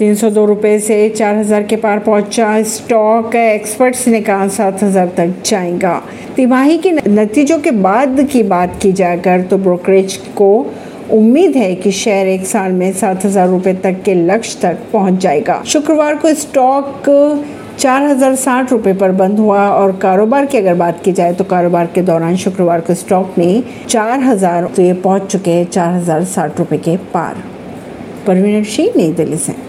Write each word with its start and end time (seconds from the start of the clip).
तीन 0.00 0.14
सौ 0.14 0.28
दो 0.30 0.44
रुपये 0.46 0.78
से 0.80 1.08
चार 1.08 1.34
हज़ार 1.36 1.62
के 1.62 1.76
पार 1.76 1.98
पहुँचा। 1.98 2.62
स्टॉक 2.64 3.34
एक्सपर्ट्स 3.34 4.06
ने 4.08 4.20
कहा 4.20 4.46
सात 4.48 4.82
हज़ार 4.82 5.08
तक 5.16 5.34
जाएगा। 5.46 6.00
तिमाही 6.36 6.78
के 6.78 6.92
नतीजों 6.92 7.58
के 7.58 7.70
बाद 7.70 8.20
की 8.32 8.42
बात 8.44 8.78
की 8.82 8.92
जाकर 8.92 9.42
तो 9.42 9.58
ब्रोकरेज 9.58 10.16
को 10.36 10.48
उम्मीद 11.12 11.56
है 11.56 11.74
कि 11.74 11.92
शेयर 11.92 12.28
एक 12.28 12.46
साल 12.46 12.72
में 12.72 12.92
सात 12.92 13.24
हज़ार 13.24 13.48
रुपये 13.48 13.74
तक 13.74 14.02
के 14.04 14.14
लक्ष्य 14.16 14.58
तक 14.62 14.90
पहुँच 14.92 15.20
जाएगा। 15.22 15.62
शुक्रवार 15.66 16.16
को 16.16 16.34
स्टॉक 16.36 17.08
चार 17.78 18.02
हज़ार 18.02 18.34
साठ 18.38 18.72
रुपये 18.72 18.94
पर 18.94 19.12
बंद 19.14 19.38
हुआ 19.38 19.68
और 19.68 19.96
कारोबार 19.98 20.46
की 20.46 20.58
अगर 20.58 20.74
बात 20.76 21.04
की 21.04 21.12
जाए 21.12 21.34
तो 21.34 21.44
कारोबार 21.46 21.90
के 21.94 22.02
दौरान 22.02 22.36
शुक्रवार 22.38 22.80
को 22.80 22.94
स्टॉक 22.96 23.38
ने 23.38 23.62
चार 23.88 24.20
हज़ार 24.22 24.72
तो 24.76 24.82
ये 24.82 24.92
पहुँच 24.94 25.32
चुके 25.32 25.50
हैं, 25.50 25.64
चार 25.66 25.94
हज़ार 25.94 26.24
साठ 26.26 26.58
रुपये 26.58 26.78
के 26.78 26.96
पार। 27.14 27.42
परवीन 28.26 28.64
सिंह, 28.66 28.92
नई 28.96 29.12
दिल्ली 29.12 29.36
से। 29.38 29.68